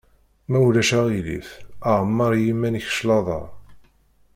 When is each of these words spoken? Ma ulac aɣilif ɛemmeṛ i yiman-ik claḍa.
Ma 0.49 0.57
ulac 0.67 0.91
aɣilif 0.99 1.49
ɛemmeṛ 1.93 2.31
i 2.35 2.39
yiman-ik 2.45 2.87
claḍa. 2.97 3.41